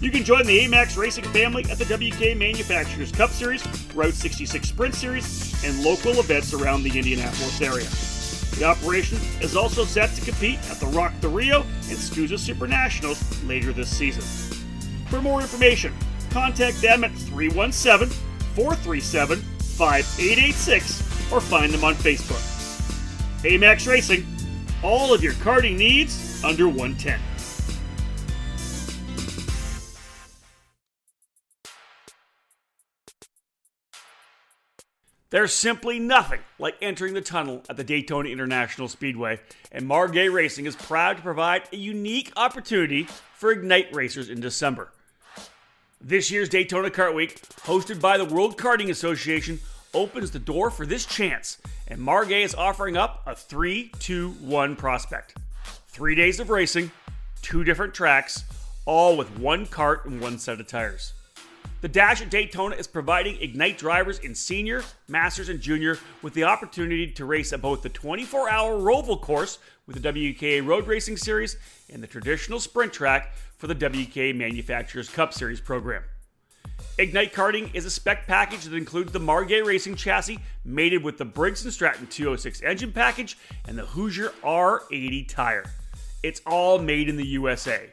[0.00, 3.64] You can join the AMAX Racing family at the WK Manufacturers Cup Series,
[3.94, 8.17] Route 66 Sprint Series, and local events around the Indianapolis area.
[8.58, 12.66] The operation is also set to compete at the Rock the Rio and SKUSA Super
[12.66, 14.22] Nationals later this season.
[15.06, 15.94] For more information,
[16.30, 18.08] contact them at 317
[18.56, 22.42] 437 5886 or find them on Facebook.
[23.44, 24.26] AMAX Racing,
[24.82, 27.20] all of your karting needs under 110.
[35.30, 40.64] There's simply nothing like entering the tunnel at the Daytona International Speedway, and Margay Racing
[40.64, 44.90] is proud to provide a unique opportunity for Ignite racers in December.
[46.00, 49.60] This year's Daytona Kart Week, hosted by the World Karting Association,
[49.92, 54.76] opens the door for this chance, and Margay is offering up a 3 2 1
[54.76, 55.36] prospect.
[55.88, 56.90] Three days of racing,
[57.42, 58.44] two different tracks,
[58.86, 61.12] all with one cart and one set of tires.
[61.80, 66.42] The Dash at Daytona is providing Ignite drivers in senior, masters, and junior with the
[66.42, 71.16] opportunity to race at both the 24 hour Roval course with the WKA Road Racing
[71.16, 71.56] Series
[71.88, 76.02] and the traditional sprint track for the WKA Manufacturers Cup Series program.
[76.98, 81.24] Ignite Karting is a spec package that includes the Margay Racing chassis mated with the
[81.24, 83.38] Briggs & Stratton 206 engine package
[83.68, 85.70] and the Hoosier R80 tire.
[86.24, 87.92] It's all made in the USA.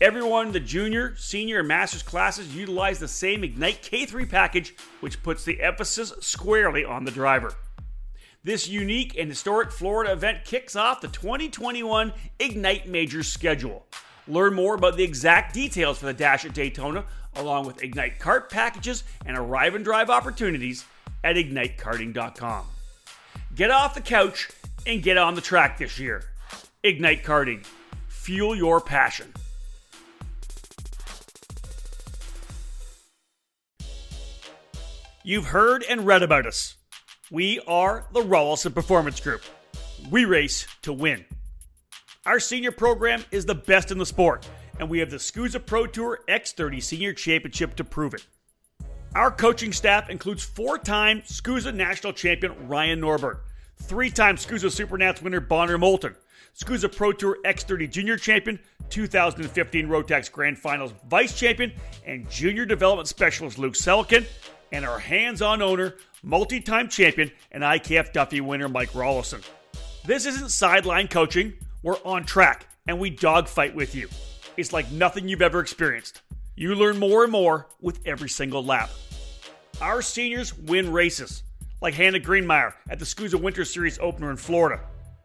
[0.00, 5.22] Everyone in the junior, senior, and master's classes utilize the same Ignite K3 package, which
[5.22, 7.52] puts the emphasis squarely on the driver.
[8.42, 13.84] This unique and historic Florida event kicks off the 2021 Ignite Majors schedule.
[14.26, 17.04] Learn more about the exact details for the Dash at Daytona,
[17.36, 20.86] along with Ignite Kart packages and arrive and drive opportunities
[21.22, 22.64] at ignitekarting.com.
[23.54, 24.48] Get off the couch
[24.86, 26.24] and get on the track this year.
[26.82, 27.66] Ignite Karting.
[28.08, 29.34] Fuel your passion.
[35.22, 36.76] You've heard and read about us.
[37.30, 39.42] We are the Rolison Performance Group.
[40.10, 41.26] We race to win.
[42.24, 45.86] Our senior program is the best in the sport, and we have the SKUSA Pro
[45.86, 48.26] Tour X30 Senior Championship to prove it.
[49.14, 53.40] Our coaching staff includes four time SKUSA National Champion Ryan Norberg,
[53.76, 56.16] three time SKUSA Supernats winner Bonner Moulton,
[56.58, 61.72] SKUSA Pro Tour X30 Junior Champion, 2015 Rotax Grand Finals Vice Champion,
[62.06, 64.24] and Junior Development Specialist Luke Selkin,
[64.72, 69.44] and our hands on owner, multi time champion, and IKF Duffy winner Mike Rolison.
[70.04, 74.08] This isn't sideline coaching, we're on track, and we dogfight with you.
[74.56, 76.22] It's like nothing you've ever experienced.
[76.56, 78.90] You learn more and more with every single lap.
[79.80, 81.42] Our seniors win races,
[81.80, 84.82] like Hannah Greenemeier at the SKUSA Winter Series opener in Florida.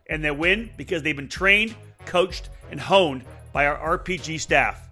[0.09, 4.87] And they win because they've been trained, coached, and honed by our RPG staff.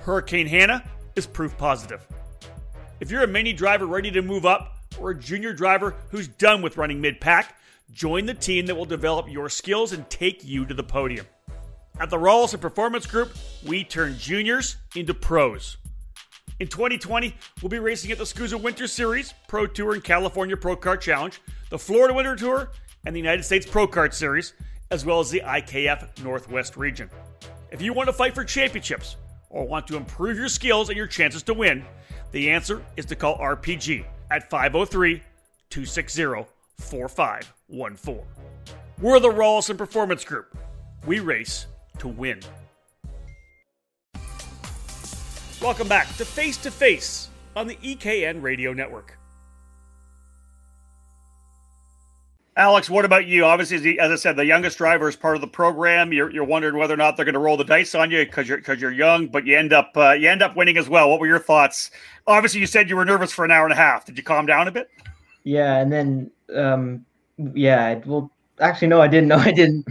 [0.00, 0.84] Hurricane Hannah
[1.16, 2.06] is proof positive.
[3.00, 6.62] If you're a mini driver ready to move up, or a junior driver who's done
[6.62, 7.56] with running mid pack,
[7.92, 11.26] join the team that will develop your skills and take you to the podium.
[11.98, 13.34] At the Rolison Performance Group,
[13.66, 15.76] we turn juniors into pros.
[16.60, 20.76] In 2020, we'll be racing at the SKUSA Winter Series, Pro Tour, and California Pro
[20.76, 22.70] Kart Challenge, the Florida Winter Tour,
[23.04, 24.54] and the United States Pro Kart Series,
[24.92, 27.10] as well as the IKF Northwest region.
[27.72, 29.16] If you want to fight for championships
[29.50, 31.84] or want to improve your skills and your chances to win,
[32.34, 35.22] the answer is to call RPG at 503
[35.70, 36.44] 260
[36.80, 38.20] 4514.
[39.00, 40.56] We're the Rolison Performance Group.
[41.06, 41.66] We race
[41.98, 42.40] to win.
[45.62, 49.16] Welcome back to Face to Face on the EKN Radio Network.
[52.56, 53.44] Alex, what about you?
[53.44, 56.12] Obviously, as I said, the youngest driver is part of the program.
[56.12, 58.48] You're, you're wondering whether or not they're going to roll the dice on you because
[58.48, 61.10] you're because you're young, but you end up uh, you end up winning as well.
[61.10, 61.90] What were your thoughts?
[62.28, 64.04] Obviously, you said you were nervous for an hour and a half.
[64.04, 64.88] Did you calm down a bit?
[65.42, 67.04] Yeah, and then um,
[67.54, 69.28] yeah, well, actually, no, I didn't.
[69.28, 69.88] No, I didn't.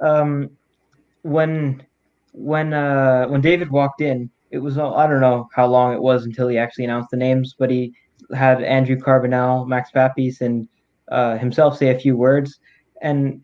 [0.00, 0.50] Um,
[1.22, 1.84] when
[2.32, 6.24] when uh, when David walked in, it was I don't know how long it was
[6.24, 7.92] until he actually announced the names, but he
[8.34, 10.66] had Andrew Carbonell, Max Papis, and
[11.10, 12.58] uh, himself say a few words,
[13.02, 13.42] and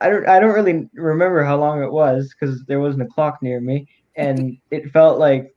[0.00, 3.38] I don't I don't really remember how long it was because there wasn't a clock
[3.42, 3.86] near me,
[4.16, 5.52] and it felt like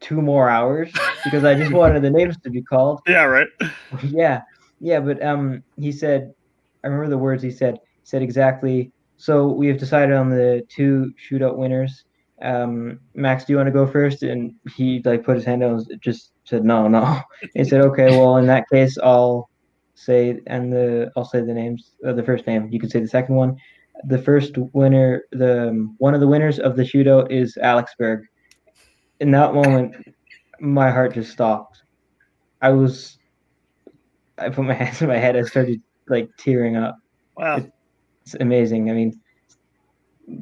[0.00, 0.90] two more hours
[1.24, 3.00] because I just wanted the names to be called.
[3.06, 3.48] Yeah, right.
[4.02, 4.42] yeah,
[4.80, 6.32] yeah, but um, he said,
[6.82, 7.74] I remember the words he said.
[7.74, 8.92] He said exactly.
[9.18, 12.04] So we have decided on the two shootout winners.
[12.40, 14.22] Um, Max, do you want to go first?
[14.22, 17.20] And he like put his hand out, and just said no, no.
[17.54, 19.49] he said, okay, well in that case, I'll
[20.00, 22.68] say and the I'll say the names of the first name.
[22.70, 23.56] You can say the second one.
[24.04, 28.24] The first winner, the um, one of the winners of the shootout is Alex Berg.
[29.20, 29.94] In that moment,
[30.58, 31.82] my heart just stopped.
[32.62, 33.18] I was,
[34.38, 35.36] I put my hands in my head.
[35.36, 36.96] I started like tearing up.
[37.36, 37.72] Wow, it,
[38.22, 38.90] it's amazing.
[38.90, 39.20] I mean,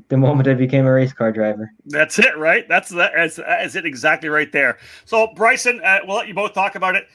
[0.09, 1.71] the moment I became a race car driver.
[1.87, 2.69] That's it, right?
[2.69, 3.13] That's that.
[3.17, 4.79] That's it exactly right there.
[5.05, 7.07] So Bryson, uh, we'll let you both talk about it.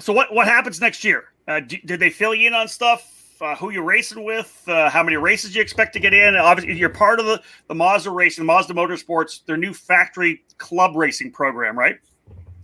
[0.00, 1.24] So what what happens next year?
[1.50, 3.34] Uh, did they fill you in on stuff?
[3.40, 4.62] Uh, who you're racing with?
[4.68, 6.36] Uh, how many races you expect to get in?
[6.36, 11.32] Obviously, you're part of the the Mazda racing, Mazda Motorsports, their new factory club racing
[11.32, 11.98] program, right?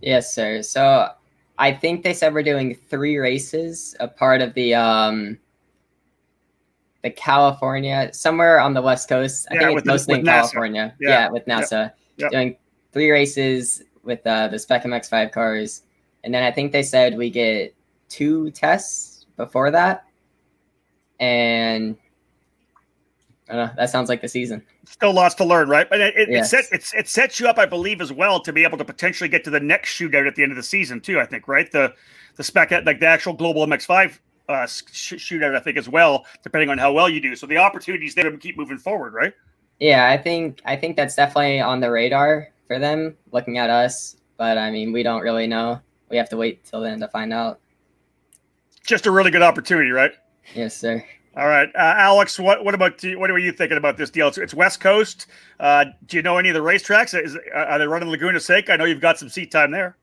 [0.01, 0.63] Yes, sir.
[0.63, 1.09] So
[1.59, 5.37] I think they said we're doing three races, a part of the um
[7.03, 9.49] the California, somewhere on the West Coast.
[9.51, 10.95] I yeah, think it's mostly in California.
[11.01, 11.09] Yeah.
[11.09, 11.29] yeah.
[11.31, 11.71] with NASA.
[11.71, 11.99] Yep.
[12.19, 12.31] Yep.
[12.31, 12.57] Doing
[12.93, 15.83] three races with uh, the Spec MX5 cars.
[16.23, 17.76] And then I think they said we get
[18.09, 20.05] two tests before that.
[21.19, 21.97] And
[23.55, 24.63] know, that sounds like the season.
[24.87, 25.89] Still lots to learn, right?
[25.89, 26.53] But it, it, yes.
[26.53, 29.29] it, set, it sets you up, I believe, as well to be able to potentially
[29.29, 31.21] get to the next shootout at the end of the season too.
[31.21, 31.71] I think, right?
[31.71, 31.95] The
[32.37, 36.71] the spec like the actual global MX5 uh, sh- shootout, I think, as well, depending
[36.71, 37.35] on how well you do.
[37.37, 39.33] So the opportunities there to keep moving forward, right?
[39.81, 44.17] Yeah, I think I think that's definitely on the radar for them, looking at us.
[44.37, 45.81] But I mean, we don't really know.
[46.11, 47.61] We have to wait till then to find out.
[48.87, 50.13] Just a really good opportunity, right?
[50.55, 51.05] Yes, sir.
[51.37, 52.39] All right, uh, Alex.
[52.39, 54.29] What what about what are you thinking about this deal?
[54.29, 55.27] It's, it's West Coast.
[55.61, 57.21] Uh, do you know any of the racetracks?
[57.21, 58.73] Is are they running Laguna Seca?
[58.73, 59.99] I know you've got some seat time there.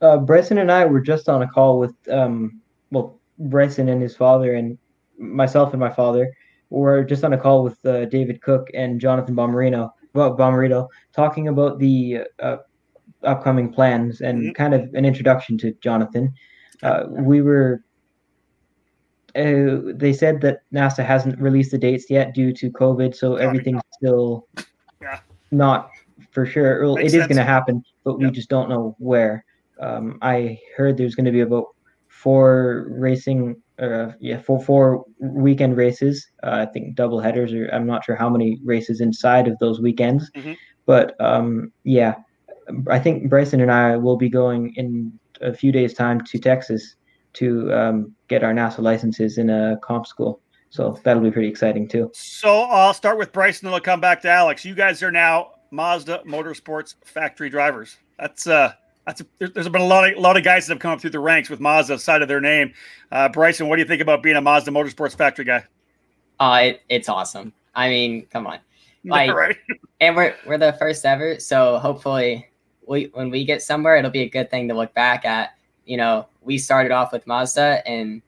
[0.00, 4.16] Uh, Bryson and I were just on a call with um, well, Bryson and his
[4.16, 4.78] father, and
[5.18, 6.32] myself and my father
[6.70, 11.48] were just on a call with uh, David Cook and Jonathan Bomarino, well, Bomarito, talking
[11.48, 12.56] about the uh,
[13.22, 14.52] upcoming plans and mm-hmm.
[14.52, 16.32] kind of an introduction to Jonathan.
[16.82, 17.82] Uh, we were.
[19.36, 23.82] Uh, they said that NASA hasn't released the dates yet due to COVID, so everything's
[23.92, 24.46] still
[25.00, 25.20] yeah.
[25.50, 25.90] not
[26.30, 26.82] for sure.
[26.82, 28.30] Well, it is going to happen, but yep.
[28.30, 29.44] we just don't know where.
[29.80, 31.66] Um, I heard there's going to be about
[32.08, 36.26] four racing, uh, yeah, four four weekend races.
[36.42, 39.80] Uh, I think double headers, or I'm not sure how many races inside of those
[39.80, 40.30] weekends.
[40.32, 40.52] Mm-hmm.
[40.86, 42.14] But um, yeah,
[42.88, 46.96] I think Bryson and I will be going in a few days' time to Texas
[47.34, 50.40] to um, get our NASA licenses in a comp school.
[50.70, 52.10] So that'll be pretty exciting too.
[52.14, 54.64] So I'll start with Bryson, and I'll come back to Alex.
[54.64, 57.98] You guys are now Mazda Motorsports factory drivers.
[58.18, 58.72] That's uh,
[59.04, 61.00] that's a, there's been a lot of a lot of guys that have come up
[61.00, 62.72] through the ranks with Mazda side of their name.
[63.10, 65.64] Uh, Bryson, what do you think about being a Mazda Motorsports factory guy?
[66.38, 67.52] Uh, it, it's awesome.
[67.74, 68.60] I mean, come on,
[69.04, 69.56] like, right.
[70.00, 72.48] and we're we're the first ever, so hopefully,
[72.86, 75.50] we when we get somewhere, it'll be a good thing to look back at.
[75.84, 78.22] You know, we started off with Mazda, and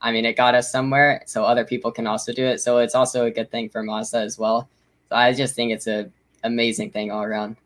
[0.00, 2.60] I mean, it got us somewhere, so other people can also do it.
[2.60, 4.68] So it's also a good thing for Mazda as well.
[5.08, 6.10] So I just think it's a
[6.44, 7.56] amazing thing all around.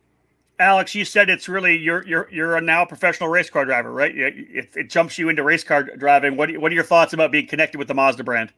[0.59, 4.17] Alex, you said it's really you're you're you're a now professional race car driver, right?
[4.17, 6.37] It, it jumps you into race car driving.
[6.37, 8.53] What what are your thoughts about being connected with the Mazda brand?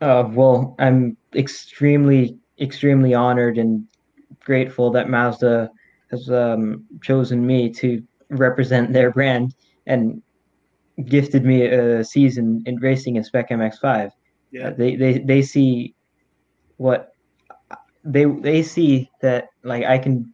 [0.00, 3.86] Uh, well, I'm extremely extremely honored and
[4.40, 5.70] grateful that Mazda
[6.10, 9.54] has um, chosen me to represent their brand
[9.90, 10.22] and
[11.04, 14.12] gifted me a season in racing in Spec MX5.
[14.52, 14.68] Yeah.
[14.68, 15.94] Uh, they, they they see
[16.76, 17.12] what
[18.04, 20.32] they they see that like I can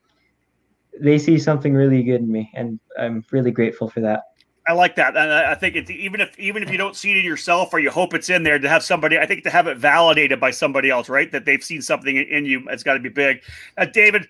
[0.99, 4.23] they see something really good in me, and I'm really grateful for that.
[4.69, 7.19] I like that, and I think it's even if even if you don't see it
[7.19, 9.66] in yourself or you hope it's in there, to have somebody, I think to have
[9.66, 11.31] it validated by somebody else, right?
[11.31, 13.42] That they've seen something in you, it's got to be big.
[13.77, 14.27] Uh, David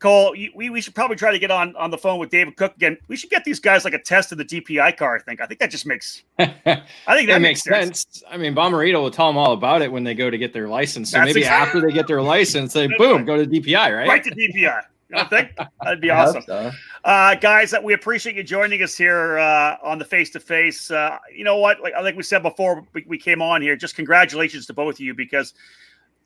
[0.00, 2.74] Cole, we, we should probably try to get on on the phone with David Cook
[2.74, 2.96] again.
[3.08, 5.16] We should get these guys like a test of the DPI car.
[5.16, 5.42] I think.
[5.42, 6.22] I think that just makes.
[6.38, 8.06] I think that, that makes sense.
[8.10, 8.22] sense.
[8.28, 10.68] I mean, Bomarito will tell them all about it when they go to get their
[10.68, 11.10] license.
[11.10, 11.66] So That's maybe exactly.
[11.66, 14.08] after they get their license, they boom go to DPI, right?
[14.08, 14.82] Right to DPI.
[15.12, 16.70] I think that'd be awesome, so.
[17.04, 17.74] uh, guys.
[17.82, 20.88] We appreciate you joining us here uh, on the face to face.
[20.88, 21.80] You know what?
[21.80, 23.76] Like, like we said before, we, we, came on here.
[23.76, 25.52] Just congratulations to both of you because,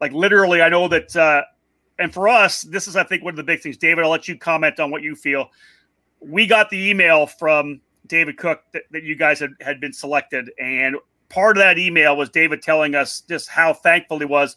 [0.01, 1.43] like, literally, I know that, uh,
[1.99, 3.77] and for us, this is, I think, one of the big things.
[3.77, 5.51] David, I'll let you comment on what you feel.
[6.21, 10.51] We got the email from David Cook that, that you guys had, had been selected,
[10.59, 10.97] and
[11.29, 14.57] part of that email was David telling us just how thankful he was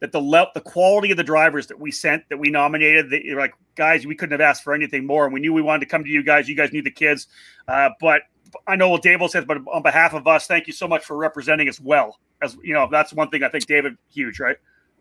[0.00, 3.22] that the le- the quality of the drivers that we sent that we nominated that
[3.36, 5.86] like guys we couldn't have asked for anything more and we knew we wanted to
[5.86, 7.26] come to you guys you guys knew the kids
[7.68, 8.22] uh, but
[8.66, 11.16] i know what david says but on behalf of us thank you so much for
[11.16, 14.56] representing us well as you know that's one thing i think david huge right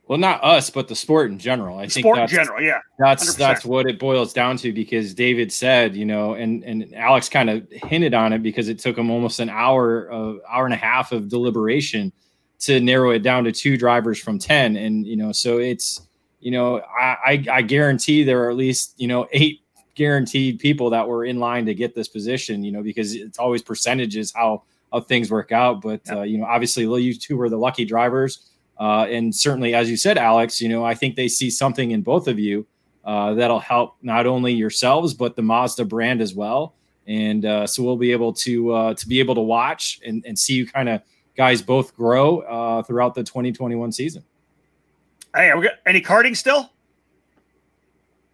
[0.07, 1.77] well not us but the sport in general.
[1.77, 3.37] I the think sport in general yeah that's 100%.
[3.37, 7.49] that's what it boils down to because david said you know and and alex kind
[7.49, 10.77] of hinted on it because it took him almost an hour of hour and a
[10.77, 12.11] half of deliberation
[12.59, 16.01] to narrow it down to two drivers from 10 and you know so it's
[16.39, 19.61] you know I, I i, guarantee there are at least you know eight
[19.95, 23.61] guaranteed people that were in line to get this position you know because it's always
[23.61, 25.81] percentages how how things work out.
[25.81, 29.89] But uh, you know obviously you two were the lucky drivers uh, and certainly as
[29.89, 32.65] you said alex you know i think they see something in both of you
[33.05, 36.75] uh, that'll help not only yourselves but the mazda brand as well
[37.07, 40.37] and uh, so we'll be able to uh, to be able to watch and, and
[40.37, 41.01] see you kind of
[41.35, 44.23] guys both grow uh, throughout the 2021 season.
[45.35, 46.71] Hey, we got any karting still?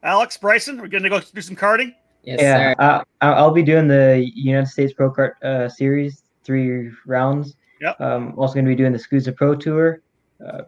[0.02, 1.94] Alex Bryson, we're going to go do some karting.
[2.24, 7.56] Yes, yeah, uh, I'll be doing the United States Pro Kart uh, Series three rounds.
[7.82, 8.00] Yep.
[8.00, 10.02] Um, also going to be doing the SKUSA Pro Tour,
[10.46, 10.64] uh,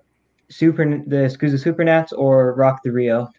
[0.49, 3.29] Super the SKUSA Supernats, or Rock the Rio,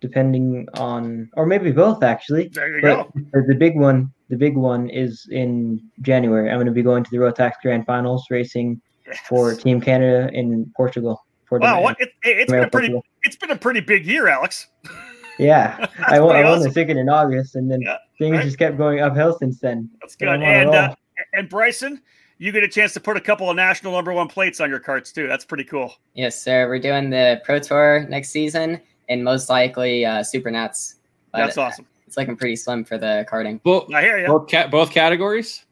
[0.00, 2.48] depending on, or maybe both actually.
[2.48, 3.42] There you but go.
[3.46, 6.50] The big one the big one is in January.
[6.50, 9.18] I'm going to be going to the Rotax Grand Finals racing yes.
[9.28, 13.50] for Team Canada in Portugal, for wow, what, it, has been a pretty it's been
[13.50, 14.68] a pretty big year, Alex.
[15.36, 18.44] Yeah, I, won, I won the ticket in August, and then yeah, things right?
[18.44, 19.90] just kept going uphill since then.
[20.00, 20.28] That's good.
[20.28, 20.94] And uh,
[21.32, 22.00] and Bryson,
[22.38, 24.80] you get a chance to put a couple of national number one plates on your
[24.80, 25.26] karts too.
[25.28, 25.94] That's pretty cool.
[26.14, 26.68] Yes, sir.
[26.68, 30.96] We're doing the Pro Tour next season, and most likely uh, Super Nats.
[31.32, 31.86] That's awesome.
[32.06, 33.62] It's looking pretty slim for the karting.
[33.62, 34.26] Both, I hear you.
[34.26, 35.64] Both, ca- both categories.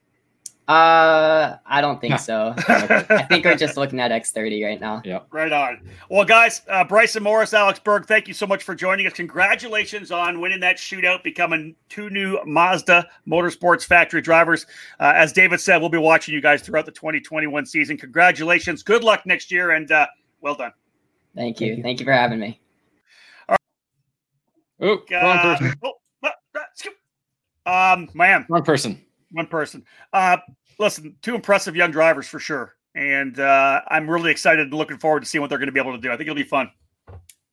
[0.73, 2.55] Uh, I don't think so.
[2.68, 5.03] I think we're just looking at X30 right now.
[5.05, 5.18] Yeah.
[5.31, 5.87] Right on.
[6.09, 9.12] Well, guys, uh, Bryson Morris, Alex Berg, thank you so much for joining us.
[9.12, 14.64] Congratulations on winning that shootout, becoming two new Mazda Motorsports factory drivers.
[14.99, 17.99] Uh, as David said, we'll be watching you guys throughout the 2021 season.
[17.99, 18.83] Congratulations.
[18.83, 20.07] Good luck next year, and uh,
[20.41, 20.73] well done.
[21.35, 21.66] Thank you.
[21.66, 22.59] Thank you, thank you for having me.
[23.47, 23.57] All
[24.81, 24.89] right.
[24.89, 26.93] Oh, wrong uh, person.
[27.66, 28.47] Oh, um, man.
[28.49, 29.85] Wrong person one person.
[30.12, 30.39] Uh,
[30.79, 35.20] listen, two impressive young drivers for sure, and uh, I'm really excited and looking forward
[35.20, 36.09] to seeing what they're going to be able to do.
[36.09, 36.70] I think it'll be fun.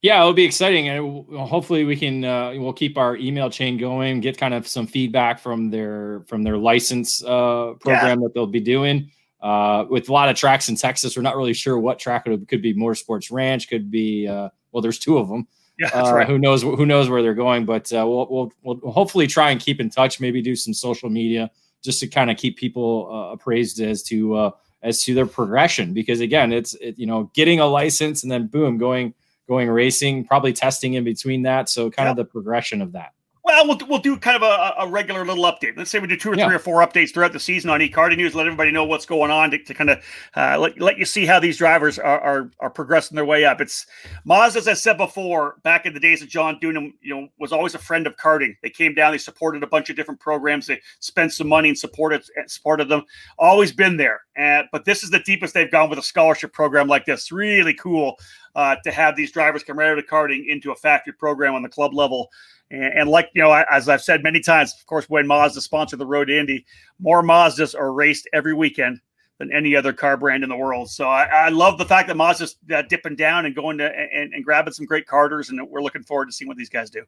[0.02, 4.22] Yeah, it'll be exciting, and hopefully we can uh, we'll keep our email chain going,
[4.22, 8.28] get kind of some feedback from their from their license uh, program yeah.
[8.28, 9.12] that they'll be doing.
[9.42, 12.48] Uh, with a lot of tracks in Texas, we're not really sure what track it
[12.48, 12.74] could be.
[12.74, 14.28] Motorsports Ranch could be.
[14.28, 15.48] Uh, well, there's two of them.
[15.78, 16.28] Yeah, that's uh, right.
[16.28, 16.62] Who knows?
[16.62, 17.66] Who knows where they're going?
[17.66, 20.22] But uh, we'll, we'll we'll hopefully try and keep in touch.
[20.22, 21.52] Maybe do some social media
[21.84, 24.52] just to kind of keep people uh, appraised as to uh,
[24.82, 25.94] as to their progression.
[25.94, 29.14] Because again, it's it, you know getting a license and then boom, going
[29.48, 31.70] going racing, probably testing in between that.
[31.70, 32.12] So kind yep.
[32.12, 33.14] of the progression of that.
[33.60, 35.76] Well, we'll we'll do kind of a, a regular little update.
[35.76, 36.46] Let's say we do two or yeah.
[36.46, 38.34] three or four updates throughout the season on eKarting News.
[38.34, 40.04] Let everybody know what's going on to, to kind of
[40.38, 43.60] uh, let, let you see how these drivers are, are, are progressing their way up.
[43.60, 43.86] It's
[44.24, 47.52] Mazda, as I said before, back in the days of John Doonan, you know, was
[47.52, 48.56] always a friend of karting.
[48.64, 51.78] They came down, they supported a bunch of different programs, they spent some money and
[51.78, 53.04] supported supported them.
[53.38, 54.22] Always been there.
[54.38, 57.30] And but this is the deepest they've gone with a scholarship program like this.
[57.30, 58.16] Really cool
[58.56, 61.62] uh, to have these drivers come right out of karting into a factory program on
[61.62, 62.30] the club level.
[62.72, 66.00] And, and, like you know, as I've said many times, of course, when Mazda sponsored
[66.00, 66.66] the Road to Indy,
[67.00, 69.02] more Mazdas are raced every weekend
[69.40, 70.90] than any other car brand in the world.
[70.90, 74.34] So I, I love the fact that Mazda's uh, dipping down and going to and,
[74.34, 77.04] and grabbing some great karters, and we're looking forward to seeing what these guys do.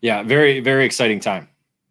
[0.00, 1.48] Yeah, very very exciting time.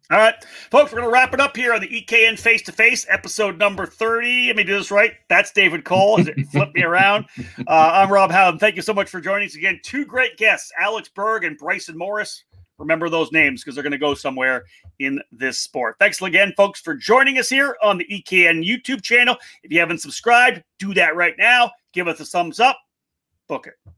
[0.08, 0.36] All right,
[0.70, 3.58] folks, we're going to wrap it up here on the EKN Face to Face, episode
[3.58, 4.46] number 30.
[4.46, 5.14] Let me do this right.
[5.28, 6.22] That's David Cole.
[6.52, 7.26] Flip me around.
[7.66, 8.60] Uh, I'm Rob Howden.
[8.60, 9.80] Thank you so much for joining us again.
[9.82, 12.44] Two great guests, Alex Berg and Bryson Morris.
[12.78, 14.64] Remember those names because they're going to go somewhere
[14.98, 15.96] in this sport.
[15.98, 19.36] Thanks again, folks, for joining us here on the EKN YouTube channel.
[19.62, 21.70] If you haven't subscribed, do that right now.
[21.92, 22.78] Give us a thumbs up.
[23.48, 23.95] Book it.